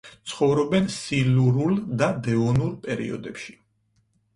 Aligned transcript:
ცხოვრობენ 0.29 0.87
სილურულ 0.93 1.77
და 2.03 2.11
დევონურ 2.31 2.77
პერიოდებში. 2.89 3.61